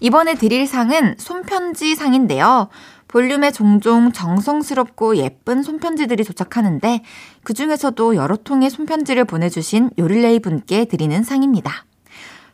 [0.00, 2.68] 이번에 드릴 상은 손편지 상인데요.
[3.08, 7.02] 볼륨에 종종 정성스럽고 예쁜 손편지들이 도착하는데
[7.42, 11.84] 그 중에서도 여러 통의 손편지를 보내주신 요릴레이 분께 드리는 상입니다.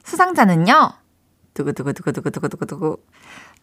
[0.04, 0.92] 수상자는요.
[1.54, 2.98] 두구두구두구두구두구두구두구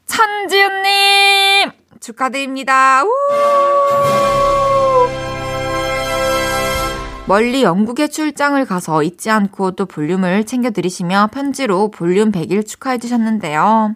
[0.10, 3.04] 천지훈님 축하드립니다.
[3.04, 3.10] 우!
[7.28, 13.96] 멀리 영국에 출장을 가서 잊지 않고 또 볼륨을 챙겨 들으시며 편지로 볼륨 100일 축하해 주셨는데요.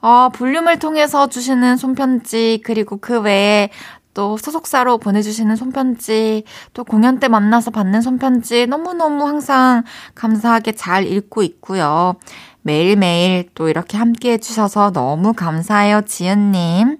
[0.00, 3.70] 어, 볼륨을 통해서 주시는 손편지, 그리고 그 외에
[4.14, 9.82] 또 소속사로 보내주시는 손편지, 또 공연 때 만나서 받는 손편지, 너무너무 항상
[10.14, 12.14] 감사하게 잘 읽고 있고요.
[12.62, 16.98] 매일매일 또 이렇게 함께 해주셔서 너무 감사해요, 지은님.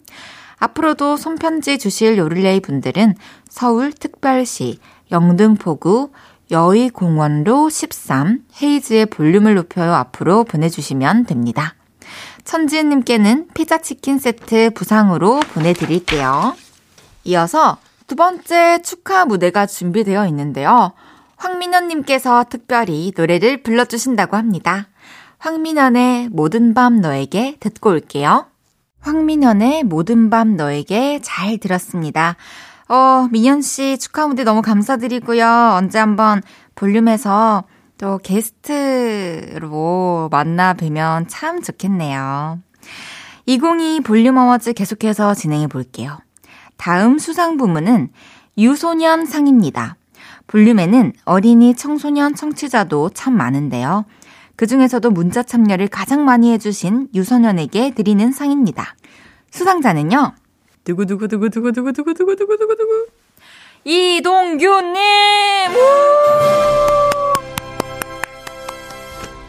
[0.58, 3.14] 앞으로도 손편지 주실 요릴레이 분들은
[3.48, 4.78] 서울 특별시
[5.10, 6.10] 영등포구
[6.50, 11.74] 여의공원로 13 헤이즈의 볼륨을 높여요 앞으로 보내주시면 됩니다.
[12.44, 16.54] 천지은님께는 피자 치킨 세트 부상으로 보내드릴게요.
[17.24, 20.92] 이어서 두 번째 축하 무대가 준비되어 있는데요.
[21.36, 24.88] 황민현님께서 특별히 노래를 불러주신다고 합니다.
[25.42, 28.46] 황민현의 모든 밤 너에게 듣고 올게요.
[29.00, 32.36] 황민현의 모든 밤 너에게 잘 들었습니다.
[32.88, 35.44] 어, 민현 씨 축하 무대 너무 감사드리고요.
[35.74, 36.42] 언제 한번
[36.76, 37.64] 볼륨에서
[37.98, 39.08] 또 게스트로
[40.30, 42.60] 만나 뵈면 참 좋겠네요.
[43.46, 46.20] 2022 볼륨 어워즈 계속해서 진행해 볼게요.
[46.76, 48.10] 다음 수상 부문은
[48.58, 49.96] 유소년 상입니다.
[50.46, 54.04] 볼륨에는 어린이 청소년 청취자도 참 많은데요.
[54.62, 58.94] 그 중에서도 문자 참여를 가장 많이 해주신 유소년에게 드리는 상입니다.
[59.50, 60.34] 수상자는요,
[60.84, 63.06] 두구두구두구두구두구두구두구두구두구
[63.82, 64.94] 이동규님!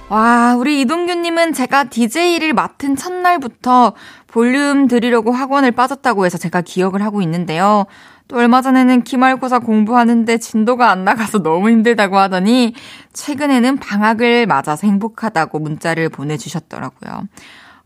[0.09, 3.93] 와, 우리 이동규님은 제가 DJ를 맡은 첫날부터
[4.25, 7.85] 볼륨 들으려고 학원을 빠졌다고 해서 제가 기억을 하고 있는데요.
[8.27, 12.73] 또 얼마 전에는 기말고사 공부하는데 진도가 안 나가서 너무 힘들다고 하더니
[13.13, 17.27] 최근에는 방학을 맞아서 행복하다고 문자를 보내주셨더라고요.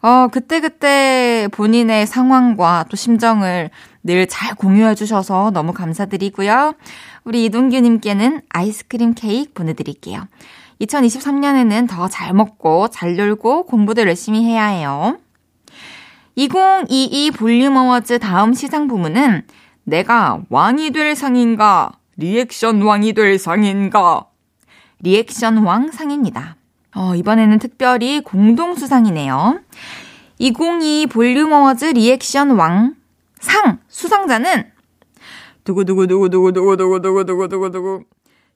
[0.04, 3.70] 어, 그때그때 본인의 상황과 또 심정을
[4.04, 6.76] 늘 잘 공유해 주셔서 너무 감사드리고요.
[7.26, 10.28] 우리 이동규님께는 아이스크림 케이크 보내드릴게요.
[10.80, 15.18] 2023년에는 더 잘 먹고 잘 놀고 공부도 열심히 해야 해요.
[16.36, 19.44] 2022 볼륨 어워즈 다음 시상 부문은
[19.88, 24.26] 내가 왕이 될 상인가, 리액션 왕이 될 상인가,
[25.00, 26.58] 리액션 왕 상입니다.
[26.94, 29.62] 어, 이번에는 특별히 공동수상이네요.
[30.40, 32.96] 2022 볼륨 어워즈 리액션 왕
[33.40, 34.72] 상 수상자는
[35.64, 38.04] 두구두구두구두구두구두구두구두구두구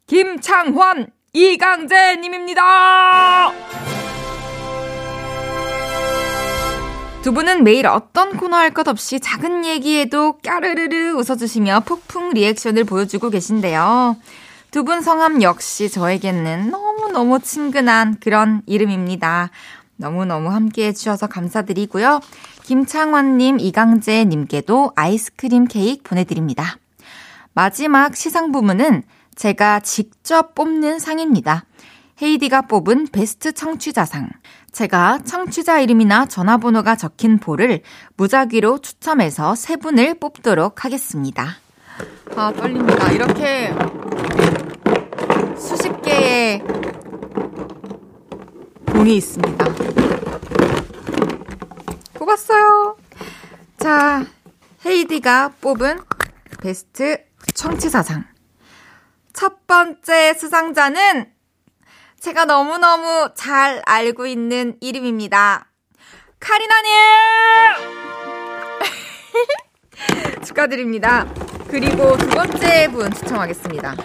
[0.07, 3.53] 김창환 이강재 님입니다.
[7.21, 13.29] 두 분은 매일 어떤 코너 할 것 없이 작은 얘기에도 까르르르 웃어주시며 폭풍 리액션을 보여주고
[13.29, 14.17] 계신데요.
[14.71, 19.51] 두 분 성함 역시 저에게는 너무너무 친근한 그런 이름입니다.
[19.97, 22.21] 너무너무 함께 해주셔서 감사드리고요.
[22.63, 26.77] 김창환님, 이강재님께도 아이스크림 케이크 보내드립니다.
[27.53, 29.03] 마지막 시상 부문은
[29.35, 31.65] 제가 직접 뽑는 상입니다.
[32.21, 34.29] 헤이디가 뽑은 베스트 청취자상.
[34.71, 37.81] 제가 청취자 이름이나 전화번호가 적힌 볼을
[38.15, 41.57] 무작위로 추첨해서 세 분을 뽑도록 하겠습니다.
[42.35, 43.11] 아, 떨립니다.
[43.11, 43.73] 이렇게
[45.57, 46.63] 수십 개의
[48.85, 49.65] 봉이 있습니다.
[52.13, 52.97] 뽑았어요.
[53.77, 54.25] 자,
[54.85, 55.99] 헤이디가 뽑은
[56.61, 57.17] 베스트
[57.53, 58.23] 청취자상.
[59.33, 61.30] 첫 번째 수상자는
[62.21, 65.65] 제가 너무너무 잘 알고 있는 이름입니다.
[66.39, 66.91] 카리나님!
[70.45, 71.25] 축하드립니다.
[71.67, 73.95] 그리고 두 번째 분 추첨하겠습니다.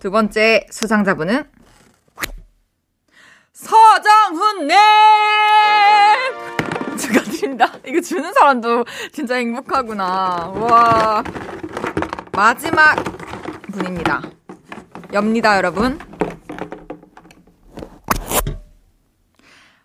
[0.00, 1.48] 두 번째 수상자분은
[3.52, 4.76] 서정훈님!
[6.98, 7.72] 축하드립니다.
[7.86, 10.52] 이거 주는 사람도 진짜 행복하구나.
[10.56, 11.22] 와.
[12.32, 12.96] 마지막
[13.70, 14.41] 분입니다.
[15.12, 15.98] 엽니다, 여러분.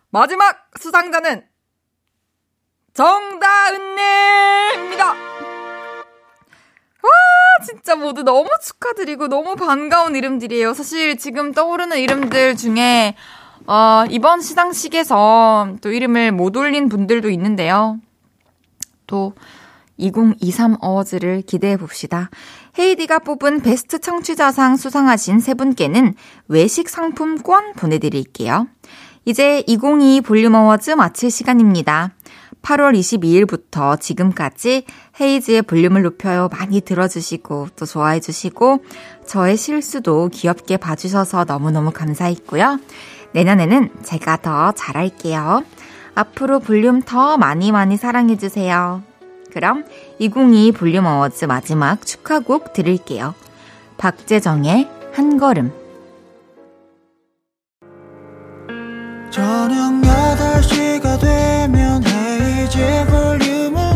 [0.09, 1.43] 마지막 수상자는
[2.93, 3.97] 정다은님입니다.
[5.07, 5.15] 와,
[7.65, 10.73] 진짜 모두 너무 축하드리고 너무 반가운 이름들이에요.
[10.73, 13.15] 사실 지금 떠오르는 이름들 중에
[13.67, 17.99] 어, 이번 시상식에서 또 이름을 못 올린 분들도 있는데요.
[19.07, 19.33] 또
[19.97, 22.29] 2023 어워즈를 기대해 봅시다.
[22.79, 26.13] 헤이디가 뽑은 베스트 청취자상 수상하신 세 분께는
[26.47, 28.67] 외식 상품권 보내드릴게요.
[29.25, 32.11] 이제 2022 볼륨 어워즈 마칠 시간입니다.
[32.61, 34.85] 8월 22일부터 지금까지
[35.19, 36.49] 헤이즈의 볼륨을 높여요.
[36.51, 38.83] 많이 들어주시고 또 좋아해주시고
[39.25, 42.79] 저의 실수도 귀엽게 봐주셔서 너무너무 감사했고요.
[43.33, 45.63] 내년에는 제가 더 잘할게요.
[46.13, 49.01] 앞으로 볼륨 더 많이 많이 사랑해주세요.
[49.57, 49.85] 그럼
[50.19, 53.33] 2022 볼륨 어워즈 마지막 축하곡 들을게요.
[53.97, 55.71] 박재정의 한 걸음.
[59.31, 63.86] 저녁 8시가 되면 헤이즈 볼륨을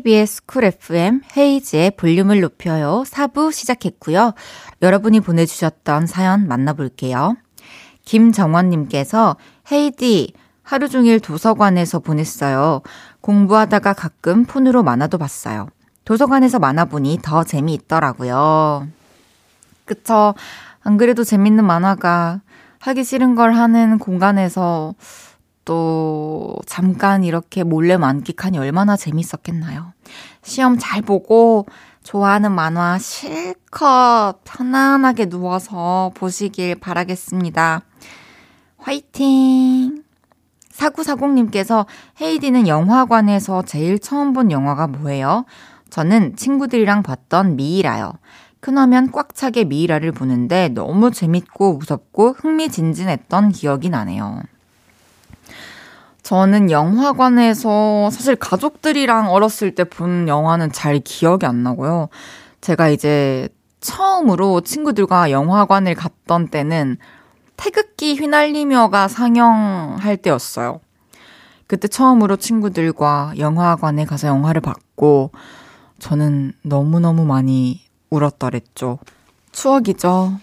[0.00, 4.32] KBS 쿨 FM 헤이즈의 볼륨을 높여요 4부 시작했고요.
[4.80, 7.36] 여러분이 보내주셨던 사연 만나볼게요.
[8.06, 9.36] 김정원님께서
[9.70, 10.32] 헤이디
[10.62, 12.80] 하루 종일 도서관에서 보냈어요.
[13.20, 15.68] 공부하다가 가끔 폰으로 만화도 봤어요.
[16.06, 18.88] 도서관에서 만화 보니 더 재미있더라고요.
[19.84, 20.34] 그쵸.
[20.82, 22.40] 안 그래도 재밌는 만화가
[22.78, 24.94] 하기 싫은 걸 하는 공간에서
[25.70, 29.92] 또 잠깐 이렇게 몰래 만끽하니 얼마나 재밌었겠나요.
[30.42, 31.64] 시험 잘 보고
[32.02, 37.82] 좋아하는 만화 실컷 편안하게 누워서 보시길 바라겠습니다.
[38.78, 40.02] 화이팅!
[40.72, 41.86] 4940님께서
[42.20, 45.44] 헤이디는 영화관에서 제일 처음 본 영화가 뭐예요?
[45.88, 48.14] 저는 친구들이랑 봤던 미이라요.
[48.58, 54.42] 큰화면 꽉 차게 미이라를 보는데 너무 재밌고 무섭고 흥미진진했던 기억이 나네요.
[56.22, 62.08] 저는 영화관에서 사실 가족들이랑 어렸을 때 본 영화는 잘 기억이 안 나고요.
[62.60, 63.48] 제가 이제
[63.80, 66.98] 처음으로 친구들과 영화관을 갔던 때는
[67.56, 70.80] 태극기 휘날리며가 상영할 때였어요.
[71.66, 75.30] 그때 처음으로 친구들과 영화관에 가서 영화를 봤고,
[75.98, 78.98] 저는 너무너무 많이 울었더랬죠.
[79.52, 80.38] 추억이죠.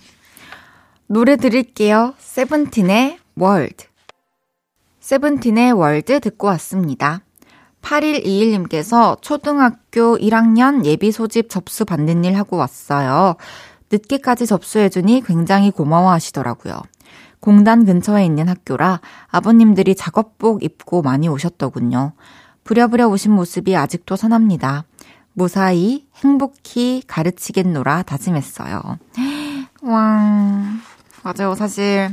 [1.07, 2.13] 노래 드릴게요.
[2.17, 3.86] 세븐틴의 World.
[5.07, 7.21] 세븐틴의 World 듣고 왔습니다.
[7.81, 13.37] 8121님께서 초등학교 1학년 예비 소집 접수 받는 일 하고 왔어요.
[13.89, 16.81] 늦게까지 접수해주니 굉장히 고마워 하시더라고요.
[17.39, 22.11] 공단 근처에 있는 학교라 아버님들이 작업복 입고 많이 오셨더군요.
[22.65, 24.83] 부랴부랴 오신 모습이 아직도 선합니다.
[25.31, 28.81] 무사히 행복히 가르치겠노라 다짐했어요.
[29.83, 30.81] 왕.
[31.23, 31.55] 맞아요.
[31.55, 32.09] 사실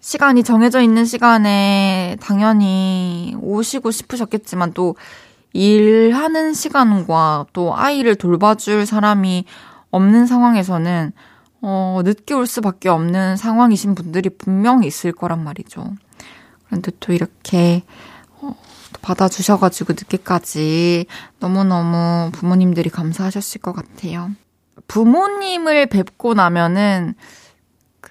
[0.00, 4.96] 시간이 정해져 있는 시간에 당연히 오시고 싶으셨겠지만 또
[5.52, 9.44] 일하는 시간과 또 아이를 돌봐줄 사람이
[9.90, 11.12] 없는 상황에서는
[11.62, 15.92] 어, 늦게 올 수밖에 없는 상황이신 분들이 분명히 있을 거란 말이죠.
[16.66, 17.82] 그런데 또 이렇게
[18.40, 18.56] 어,
[19.02, 21.06] 받아주셔가지고 늦게까지
[21.38, 24.30] 너무너무 부모님들이 감사하셨을 것 같아요.
[24.86, 27.14] 부모님을 뵙고 나면은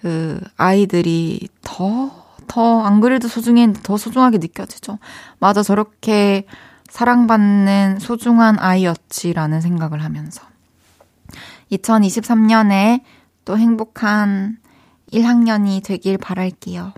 [0.02, 2.12] 그 아이들이 더,
[2.47, 4.97] 더, 안 그래도 소중해, 더 소중하게 느껴지죠.
[5.39, 6.45] 맞아, 저렇게
[6.89, 10.41] 사랑받는 소중한 아이였지라는 생각을 하면서.
[11.72, 13.02] 2023년에
[13.45, 14.58] 또 행복한
[15.12, 16.93] 1학년이 되길 바랄게요.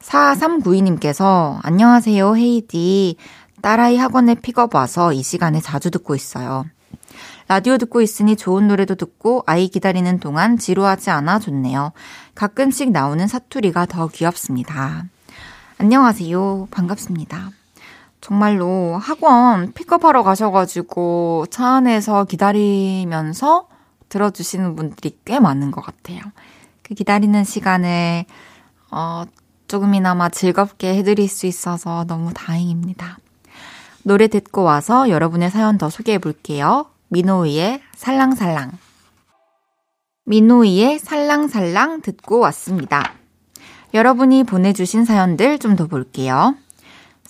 [0.00, 3.16] 4392님께서 안녕하세요, 헤이디.
[3.62, 6.66] 딸아이 학원에 픽업 와서 이 시간에 자주 듣고 있어요.
[7.48, 11.92] 라디오 듣고 있으니 좋은 노래도 듣고 아이 기다리는 동안 지루하지 않아 좋네요.
[12.34, 15.04] 가끔씩 나오는 사투리가 더 귀엽습니다.
[15.78, 16.66] 안녕하세요.
[16.72, 17.50] 반갑습니다.
[18.20, 23.68] 정말로 학원 픽업하러 가셔가지고 차 안에서 기다리면서
[24.08, 26.20] 들어주시는 분들이 꽤 많은 것 같아요.
[26.82, 28.24] 그 기다리는 시간을,
[28.90, 29.24] 어,
[29.68, 33.18] 조금이나마 즐겁게 해드릴 수 있어서 너무 다행입니다.
[34.02, 36.86] 노래 듣고 와서 여러분의 사연 더 소개해 볼게요.
[37.08, 38.72] 민호이의 살랑살랑.
[40.24, 43.12] 민호이의 살랑살랑 듣고 왔습니다.
[43.94, 46.56] 여러분이 보내주신 사연들 좀 더 볼게요.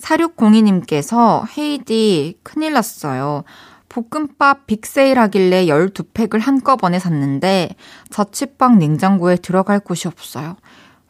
[0.00, 3.44] 4602님께서 헤이디 큰일 났어요.
[3.88, 7.76] 볶음밥 빅세일 하길래 12팩을 한꺼번에 샀는데
[8.10, 10.56] 자취방 냉장고에 들어갈 곳이 없어요.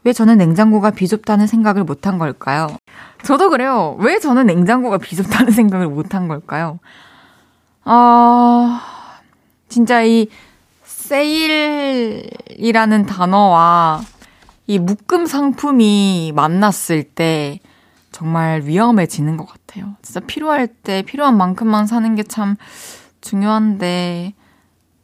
[0.03, 2.67] 왜 저는 냉장고가 비좁다는 생각을 못한 걸까요?
[3.23, 3.97] 저도 그래요.
[3.99, 6.79] 왜 저는 냉장고가 비좁다는 생각을 못한 걸까요?
[7.89, 8.81] 아,
[9.69, 10.27] 진짜 이
[10.83, 12.25] 세일이라는
[13.05, 14.01] 단어와
[14.67, 17.61] 이 묶음 상품이 만났을 때
[18.11, 19.95] 정말 위험해지는 것 같아요.
[20.01, 22.57] 진짜 필요할 때 필요한 만큼만 사는 게 참
[23.21, 24.33] 중요한데,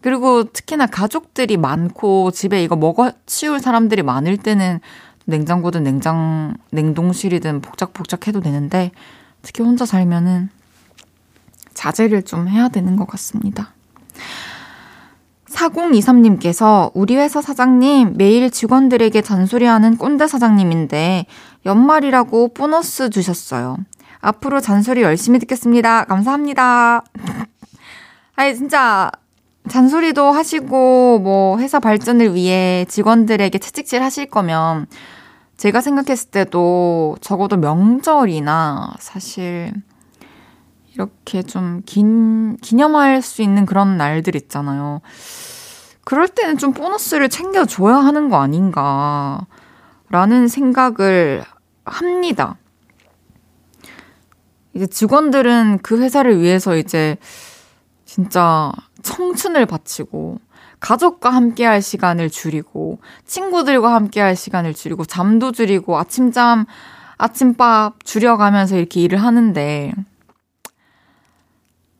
[0.02, 4.82] 그리고 특히나 가족들이 많고 집에 이거 먹어 치울 사람들이 많을 때는
[5.26, 8.92] 냉장고든 냉장, 냉동실이든 복작복작 해도 되는데,
[9.42, 10.50] 특히 혼자 살면은
[11.74, 13.74] 자제를 좀 해야 되는 것 같습니다.
[15.50, 21.26] 4023님께서 우리 회사 사장님 매일 직원들에게 잔소리하는 꼰대 사장님인데
[21.66, 23.78] 연말이라고 보너스 주셨어요.
[24.20, 26.06] 앞으로 잔소리 열심히 듣겠습니다.
[26.06, 27.04] 감사합니다.
[28.36, 29.12] 아니 진짜
[29.70, 34.88] 잔소리도 하시고 뭐 회사 발전을 위해 직원들에게 채찍질 하실 거면
[35.58, 39.72] 제가 생각했을 때도 적어도 명절이나 사실
[40.94, 45.02] 이렇게 좀 긴, 기념할 수 있는 그런 날들 있잖아요.
[46.04, 49.48] 그럴 때는 좀 보너스를 챙겨줘야 하는 거 아닌가,
[50.10, 51.44] 라는 생각을
[51.86, 52.58] 합니다.
[54.74, 57.18] 이제 직원들은 그 회사를 위해서 이제
[58.06, 58.72] 진짜
[59.02, 60.40] 청춘을 바치고,
[60.80, 66.66] 가족과 함께 할 시간을 줄이고, 친구들과 함께 할 시간을 줄이고, 잠도 줄이고, 아침잠,
[67.18, 69.94] 아침밥 줄여가면서 이렇게 일을 하는데,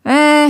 [0.08, 0.50] 에,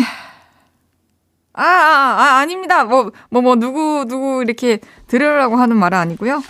[1.54, 2.84] 아, 아, 아, 아닙니다.
[2.84, 6.42] 뭐, 뭐, 뭐, 누구, 누구 이렇게 들으라고 하는 말은 아니고요.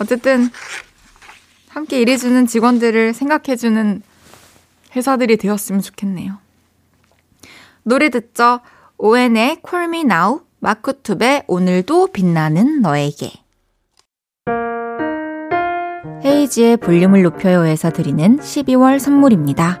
[0.00, 0.48] 어쨌든,
[1.68, 4.02] 함께 일해주는 직원들을 생각해주는
[4.94, 6.38] 회사들이 되었으면 좋겠네요.
[7.82, 8.60] 노래 듣죠?
[8.98, 13.32] 오엔의 Me Now, 마크투베 오늘도 빛나는 너에게.
[16.24, 19.80] 헤이지의 볼륨을 높여요에서 드리는 12월 선물입니다.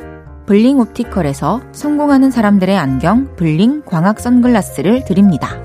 [0.45, 5.57] 블링 옵티컬에서 성공하는 사람들의 안경 블링 광학 선글라스를 드립니다.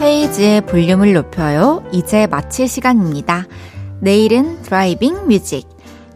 [0.00, 1.82] 헤이즈의 볼륨을 높여요.
[1.92, 3.46] 이제 마칠 시간입니다.
[4.00, 5.68] 내일은 driving music.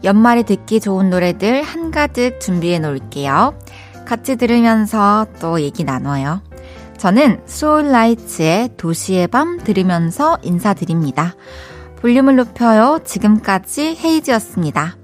[0.03, 3.53] 연말에 듣기 좋은 노래들 한가득 준비해 놓을게요.
[4.05, 6.41] 같이 들으면서 또 얘기 나눠요.
[7.01, 11.33] 저는 소울라이츠의 도시의 밤 들으면서 인사드립니다.
[11.95, 12.99] 볼륨을 높여요.
[13.03, 14.97] 지금까지 헤이즈였습니다.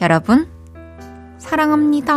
[0.00, 0.48] 여러분,
[1.36, 2.14] 사랑합니다.